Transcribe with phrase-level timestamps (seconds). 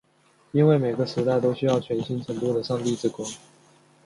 [0.51, 3.23] 因为每个时代都需要全新程度的上帝之光。